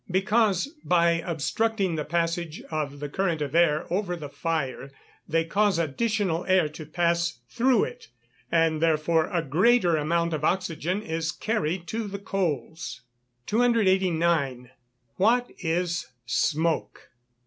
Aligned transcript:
_Because, 0.11 0.69
by 0.83 1.21
obstructing 1.23 1.93
the 1.93 2.03
passage 2.03 2.59
of 2.71 2.99
the 2.99 3.07
current 3.07 3.39
of 3.39 3.53
air 3.53 3.85
over 3.93 4.15
the 4.15 4.29
fire, 4.29 4.89
they 5.27 5.45
cause 5.45 5.77
additional 5.77 6.43
air 6.45 6.67
to 6.69 6.87
pass 6.87 7.39
through 7.47 7.83
it, 7.83 8.07
and 8.51 8.81
therefore 8.81 9.27
a 9.27 9.43
greater 9.43 9.97
amount 9.97 10.33
of 10.33 10.43
oxygen 10.43 11.03
is 11.03 11.31
carried 11.31 11.85
to 11.89 12.07
the 12.07 12.17
coals. 12.17 13.01
289. 13.45 14.71
_What 15.19 15.53
is 15.59 16.07
smoke? 16.25 17.11